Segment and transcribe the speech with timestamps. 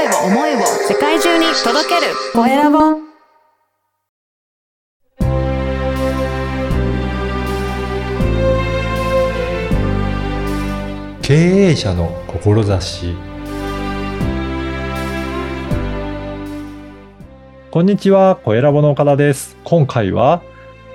[0.00, 2.78] 声を思いを世界中に届けるコエラボ
[11.20, 13.14] 経営者の志
[17.70, 19.56] こんにちは、コエラボの岡田です。
[19.64, 20.42] 今回は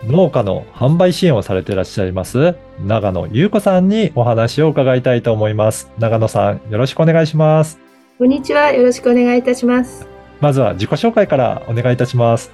[0.08, 5.92] 農家の販売支援をされていらっしゃいます長野優子さんにお話を伺いたいと思います。
[6.00, 7.85] 長野さん、よろしくお願いします。
[8.18, 8.72] こんにちは。
[8.72, 10.08] よろしくお願いいたします。
[10.40, 12.50] まずは自己紹介からお願いいたします。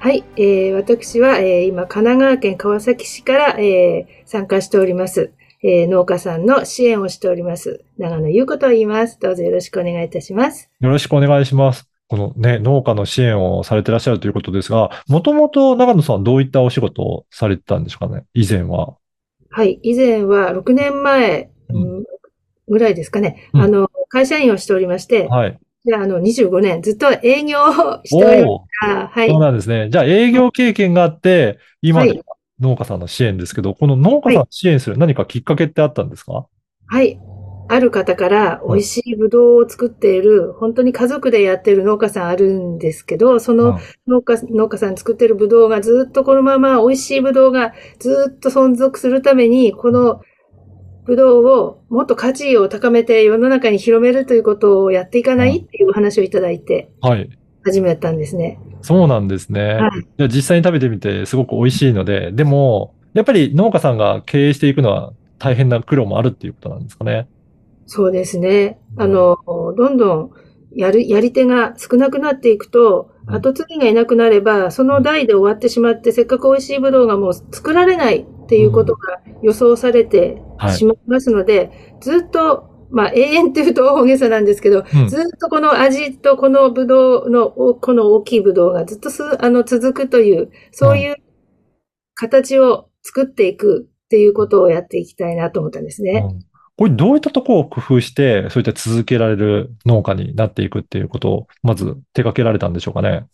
[0.00, 0.24] はい。
[0.34, 5.32] えー、私は、えー、今、神奈川県川崎市から、えー、参加しております。
[5.62, 7.84] えー、農家さんの支援をしております。
[7.96, 9.20] 長野優子と言います。
[9.20, 10.68] どうぞよろしくお願いいたします。
[10.80, 11.88] よろしくお願いします。
[12.08, 18.24] このね、農家の支援をされていらっしゃるということですが、もともと長野さんどういったお仕事をされてたんでしょうかね？
[18.34, 18.96] 以前は。
[19.50, 19.78] はい。
[19.84, 22.04] 以前は6年前、うんうん
[22.68, 23.48] ぐらいですかね。
[23.52, 25.58] うんあの、会社員をしておりまして、はい。
[25.84, 29.08] であの、25年ずっと営業をしておりました。
[29.08, 29.40] はいそう。
[29.40, 29.88] なんですね。
[29.90, 32.04] じゃあ営業経験があって、今
[32.60, 36.46] 農家さんの支援ですけど、この農家さんを支援する何かきっかけってあったんですか？
[36.86, 37.20] はい。
[37.70, 50.22] ある方から美味しいぶどうを作っている、本当に家族でやってる農家さんあるんですけど、その農家、農家さん作ってるぶどうがずっとこのまま美味しいぶどうがずっと存続するために、この
[51.08, 57.30] ぶどうをもっと価値を高めて世の中に広めるということをやっていかないっていうお話をいただいてはい。
[57.64, 58.60] 始めたんですね。
[58.82, 59.74] そうなんですね。
[59.74, 67.26] はいじゃあ実際に食べてみてすごく美味しいので、でも、やっぱり農家さんが経営していくのは大変な苦労もあるっていうことなんですかね。
[67.86, 68.78] そうですね。
[68.96, 70.30] あの、どんどん
[70.74, 91.16] やる、やり手が少なくなっていくと、うん後継ぎがいなくなれば、その代で終わってしまって、せっかく美味しいぶどうがもう作られないっていうことが予想されてはいしまいますので、ずっと、まあ永遠っていうと大げさなんですけど、うんずっとこの味とこのぶどうの、おこの大きいぶどうがずっとす、あの、続くという、そういう
[92.14, 96.26] 形を作っていくっていうことをやっていきたいなと思ったんですね。
[96.26, 96.48] うん
[96.78, 103.26] これどういったところを工夫して、そういった続けられる農家になっていくっていうことを、まず手掛けられたんでしょうかね。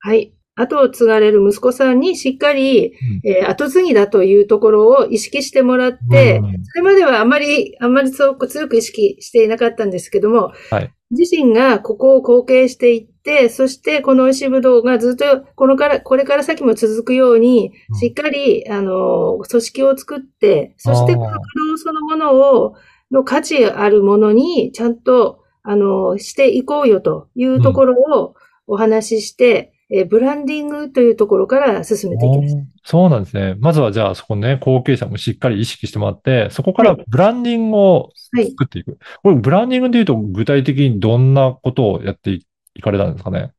[0.00, 0.32] はい。
[0.58, 6.64] 後を継がれる息子さんにしっかり、えー後継ぎだというところを意識してもらって、うん。
[6.64, 10.92] それまではあまり、あんまりそう強く意識していなかったんですけども、はい。
[11.10, 21.34] 自身がここを後継していって、そしてこの美味しいぶどうがずっとこのから、これから先も続くようにうん、しっかり、あの、組織を作って、そしてこのぶ
[21.68, 22.74] どうそのものを、
[23.10, 28.34] の価値あるものにちゃんと、あの、していこうよというところを
[28.66, 32.62] お話しして、えーブランディングというところから進めていきました。
[32.84, 33.56] そうなんですね。
[33.58, 38.50] まずはじゃあそこね、後継者もしっかり意識してもらって、そこからブランディングをはい。
[38.50, 38.98] 作っていく。
[39.22, 42.38] これブランディングで言うと具体的にどんなことをやって
[42.74, 43.52] いかれたんですかね？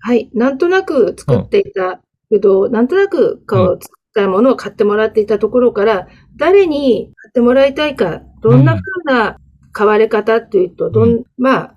[0.00, 0.30] はい。
[0.34, 9.36] なんとなく作っていたぶどう、なんとなくこう作ったものを買ってもらっていたところから、誰に買ってもらいたいか、どんな風な
[9.72, 11.74] 買われ方っていうと、どん、まあ、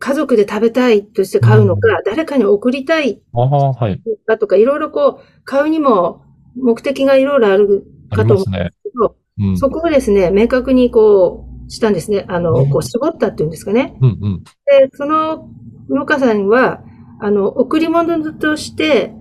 [0.00, 4.02] 家族で食べたいとして買うのか、誰かに送りたいああ、はい。
[4.26, 6.24] かとか、いろいろこう、買うにも
[6.56, 8.52] 目的がいろいろあるあかと思うん。
[8.52, 9.58] ですけど、うん。
[9.58, 12.24] そこをですね、明確にこう、したんですね。
[12.28, 13.94] あうの、んこう、絞ったっていうんですかね。
[14.00, 14.44] うんうん。
[14.44, 15.48] で、その
[15.90, 16.82] 農家さんは、
[17.20, 19.12] あの、贈り物として、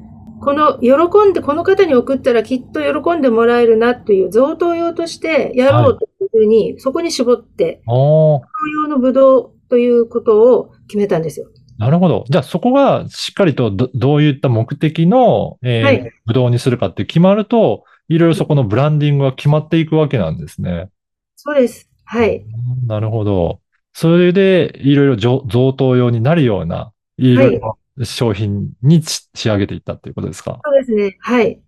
[0.42, 11.48] この、喜んで、この方に送ったらきっと喜んでもらえるなという贈答用としてやろうというふうに、そこに絞って、贈答用のブドウということを決めたんですよ。
[11.78, 12.26] なるほど。
[12.28, 20.90] じゃあそこがしっかりとどどういった目的の、えーはいブドウにするかって決まると、いろいろそこのブランディングが決まっていくわけなんですね。
[21.36, 21.90] そうです。
[22.04, 22.38] はい。
[22.38, 23.62] うんなるほど。
[23.94, 30.60] それで、いろいろ贈贈答用になるような、いろいろ商品にし仕上げていったっていうことですか？
[30.64, 31.18] そうですね。
[31.20, 31.60] はい。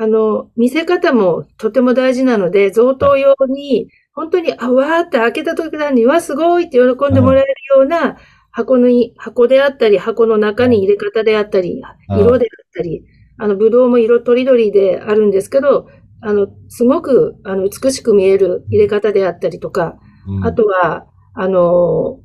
[0.00, 8.16] あの、見せ方もとても大事なので、贈答用に、本当に、あ、わーって開けた時に、わ、すごいって喜んでもらえるような
[8.52, 13.02] 箱に、箱であったり、箱の中に入れ方であったり、うん色であったり、
[13.38, 15.88] あの、ぶどうも色とりどりであるんですけど、
[16.20, 22.20] あの、すごく、あの、美しく見える入れ方であったりとか、うんあとは、あの、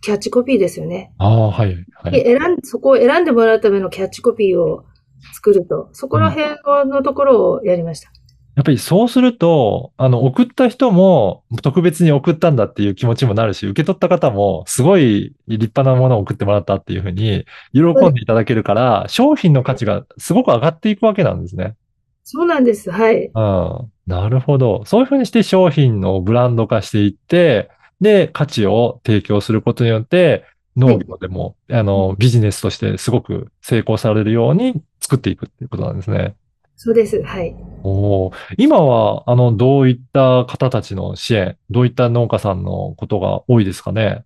[0.00, 1.12] キャッチコピーですよね。
[1.18, 2.12] ああ、はい、はい。
[2.12, 4.84] で選ん、そこを選んでもらうためのキャッチコピーを
[5.32, 6.56] 作ると、そこら辺
[6.90, 8.10] のところをやりました。
[8.58, 21.76] やっぱりそうすると、あの、送った人も特別に送ったんだっていう気持ちもなるし、受け取った方もすごい立派なものを送ってもらったっていうふうに喜んでいただけるから、商品の価値がすごく上がっていくわけなんですね。
[22.24, 22.90] そうなんです。
[22.90, 23.26] はい。
[23.26, 23.92] うん。
[24.08, 24.84] なるほど。
[24.86, 27.70] そういうふうにして商品のブランド化していって、
[28.00, 30.44] で、価値を提供することによって、
[30.76, 36.36] 農業でも、あの、ビジネスとしてすごく成功されるように作っていくっていうことなんですね。
[36.76, 37.22] そうです。
[37.22, 37.56] はい。
[37.82, 44.24] おー今は、あの、どういった方たちの支援、どういった農家さんのことが多いですかね？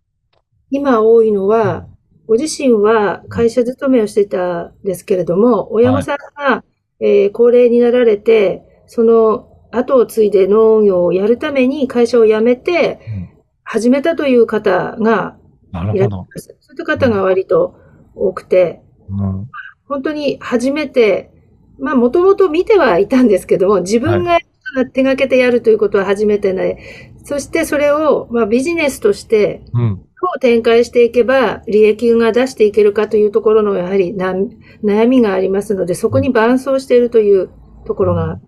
[0.70, 1.86] 今多いのは、
[2.26, 6.64] ご自身は会社勤めをしてたんですけれども、親御さんが、
[6.98, 13.00] えー高齢になられて、その後を継いで農業をやるために会社を辞めて
[13.64, 15.38] 始めたという方が
[15.72, 16.16] いらっしゃいなるほど。
[16.18, 16.56] ます。
[16.60, 17.76] そういった方が割と
[18.14, 19.48] 多くて、うん
[19.88, 21.30] 本当に初めて、
[21.78, 24.38] まあもともと見てはいたんですけども、自分が
[24.92, 26.78] 手がけてやるということは初めてない。
[27.24, 30.04] そしてそれを、まあ、ビジネスとしてうん。
[30.22, 34.32] どう展開していけば利益が出していけるかというところのやはりな
[34.84, 37.50] 悩みがありますので、そこに伴走しているという
[37.86, 38.40] ところが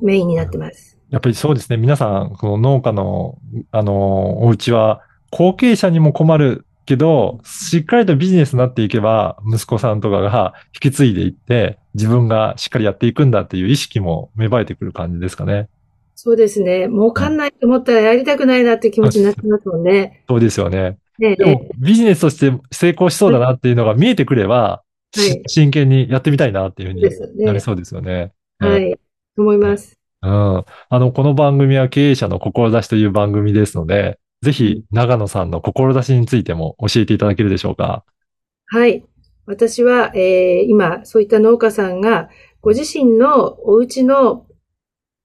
[0.00, 0.98] メインになってます。
[1.10, 1.76] やっぱりそうですね。
[1.76, 3.38] 皆さん、この農家の、
[3.70, 15.68] あの、お家は、後継者にも困るけど、しっかりとビジネスになっていけば、息子さんとかが引き継いでいって、自分がしっかりやっていくんだっていう意識も芽生えてくる感じですかね。
[16.14, 16.88] そうですね。
[16.88, 20.24] 儲かんないと思ったらやりたくないなって気持ちになってますもんね。
[20.26, 20.96] そうですよね。
[21.18, 24.82] ねでも、ビジネスとして成功しそうだなっていうのが見えてくれば、
[25.14, 27.02] しはい真剣にやってみたいなっていうふうに
[27.44, 28.32] なりそうですよね。
[28.60, 28.98] はい。
[29.36, 29.98] 思います。
[30.22, 30.30] うん。
[30.30, 38.04] あの、この番組は経営者の志という番組ですので、ぜひ、長野さんの志についても教えていただけるでしょうか。
[38.66, 39.04] はい。
[39.46, 42.28] 私は、えー今、そういった農家さんが、
[42.60, 44.46] ご自身のお家の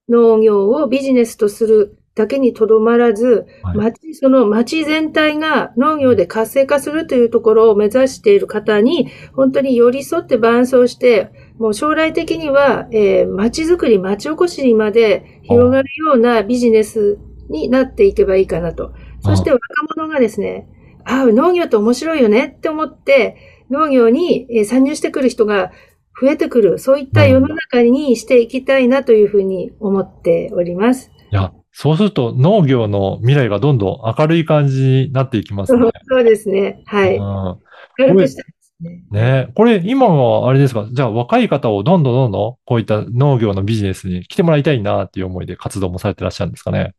[0.08, 17.18] 農業をビジネスとするだけにとどまらず、はい町、その町全体が農業で活性化するというところを目指している方に、本当に寄り添って伴走して、もう将来的には、えー町づくり、町おこしにまで広がるようなビジネス
[17.50, 18.92] になっていけばいいかなと。
[19.24, 19.60] そして若
[19.96, 20.66] 者がですね、
[21.04, 23.36] ああ、農業って面白いよねって思って、
[23.70, 25.72] 農業にえー参入してくる人が
[26.20, 31.10] 増えてくる、そういった世の中にしていきたいなというふうに思っております。
[31.32, 35.80] いや、そうすると農業の未来がどんどん明るい感じになっていきますね。
[36.08, 36.82] そうですね。
[36.86, 37.16] はい。
[37.16, 37.56] うん
[37.96, 39.02] 軽くしたいですね。
[39.10, 40.86] ねこれ今はあれですか？
[40.92, 46.92] じゃあ若い方をどんどんどんどんこういった農業のビジネスに来てもらいたいなっていう思いで活動もされてらっしゃるんですかね？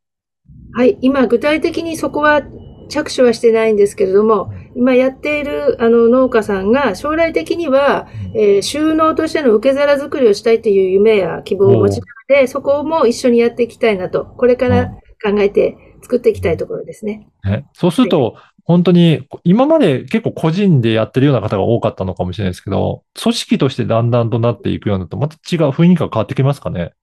[0.74, 0.98] はい。
[1.02, 2.42] 今、具体的にそこは
[2.90, 12.06] 着手はしてないんですけれども、今やっているあの農家さんが将来的には、えー収納としての受け皿作りをしたいという夢や希望をお持ちな
[12.36, 14.88] ので、そこも一緒にやっていきたいなと、これから
[15.24, 17.28] 考えて作っていきたいところですね。
[17.44, 26.94] ね、そうすると、本当に、今まで結構個人でやってるような方が多かったのかもしれないですけど、組織としてだんだんとなっていくようになると、また違う雰囲気が変わってきますかね？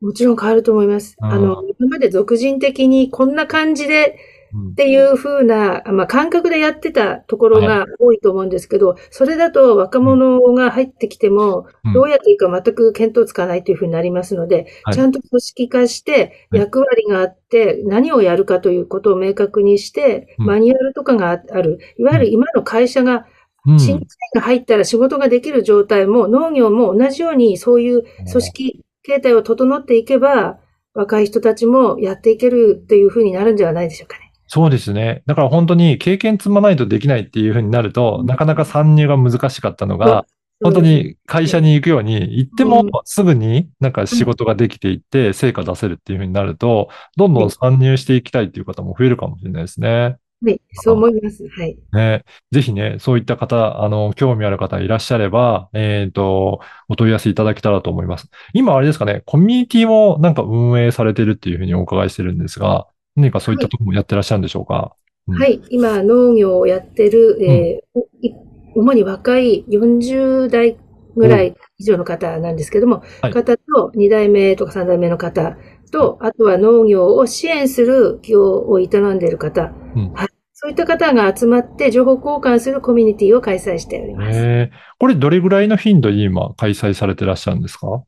[0.00, 1.16] もちろん変わると思います。
[1.20, 4.18] うんあの、今まで俗人的にこんな感じで
[4.54, 4.70] うん。
[4.70, 11.92] っていう風な、まあ、感覚でやってたところが多いと思うんですけど、それだと若者が入ってきても、うん。
[11.92, 14.94] どうやっていいか全く見当つかないという風になりますので、はい。
[14.94, 16.60] ちゃんと組織化して、はい。
[16.60, 20.46] 役割があって、何をやるかということを明確にして、うん。
[20.46, 21.80] マニュアルとかがある。
[21.98, 23.26] いわゆる今の会社が、
[23.66, 23.80] うん。
[23.80, 30.58] 新規が入ったら仕事ができる状態も、農業も同じようにそういう組織形態を整っていけば、
[30.94, 34.32] 若い人たちもやっていけるっていう風になるんじゃないでしょうかね。
[34.46, 35.22] そうですね。
[35.26, 40.26] だから本当に経験積まないとできないっていうふうになると、なかなか参入が難しかったのが、
[40.62, 50.16] 本当に会社に行くように、行ってもうんすぐになんか仕事ができていって、成果出せるっていうふうになると、どんどん参入していきたいっていう方も増えるかもしれないですね。
[50.42, 51.46] はい、そう思います。
[51.48, 51.78] はい。
[51.92, 52.24] ね。
[52.52, 58.28] ぜひね、そういった方、あの、興味ある方いらっしゃれば、えっ、と、お問い合わせいただけたらと思います。
[58.52, 62.86] 今あれですかね、コミュニティもなんか運営されてるっていうふうにお伺いしてるんですが、
[63.16, 64.94] 何かそういったところもやってらっしゃるんでしょうか、
[65.28, 68.34] うんはい、今、農業をやってる、えーい
[68.76, 70.76] 主に若い40代
[71.16, 75.56] ぐらい以上の方なんですけども、はい方と2代目とか3代目の方
[75.90, 80.12] と、あとは農業を支援する業を営んでいる方、うん。
[80.12, 84.38] はい、そういった方が集まって情報交換するコミュニティを開催しております。
[84.38, 84.70] え。
[84.72, 88.04] ーこれどれぐらいの頻度に今開催されてらっしゃるんですか？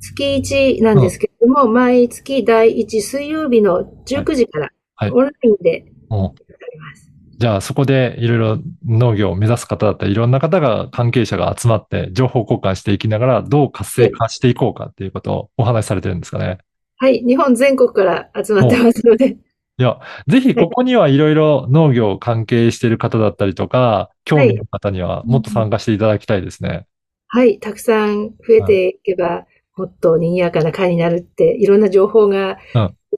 [0.00, 5.10] 月1なんですけれども、毎月第1水曜日の19時からはい。
[5.10, 7.10] オンラインでやってうんおります。
[7.38, 16.58] じゃあそこでいろいろ農業を目指す方だったり、いろんな方が関係者が集まって情報交換していきながらどう活性化していこうかっていうことをお話しされてるんですかね？
[17.00, 26.86] はい、日本全国から集まってますので、いや、ぜひここにはいろいろ農業関係している方だったりとか、興味の方にはもっと参加していただきたいですね。
[27.28, 29.46] はい、たくさん増えていけば、
[29.78, 32.58] もっと賑やかな会になるって、いろんな情報が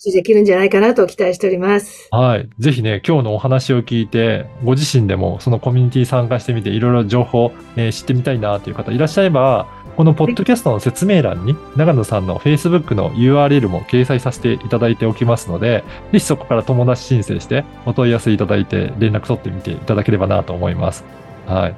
[0.00, 2.08] できるんじゃないかなと期待しております。
[2.10, 2.48] はい。
[2.58, 21.04] ぜひね、今日のお話を聞いて、ご自身でもそのコミュニティ参加してみて、いろいろ情報、えー知ってみたいなという方いらっしゃれば、このポッドキャストの説明欄に、長野さんの Facebook の URL も掲載させていただいておきますので、ぜひそこから友達申請して、お問い合わせいただいて、連絡取ってみていただければなと思います。
[21.46, 21.70] はい。
[21.70, 21.76] よ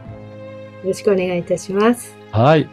[0.85, 2.17] ろしくお願いいたします。
[2.31, 2.69] はい。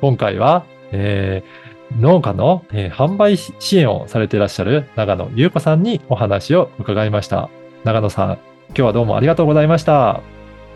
[0.00, 7.48] 今回は、えー農家の、えー販売支援をされていらっしゃる長野優子さんにお話を伺いました。
[7.84, 10.16] 長野さん、今日はどうもありがとうございました。
[10.16, 10.22] あ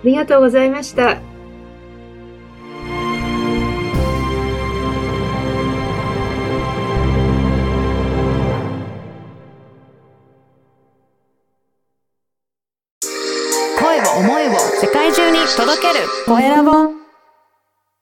[0.05, 1.19] りがとうございました。
[13.79, 17.02] 声を思いを世界中に届けるコエラボ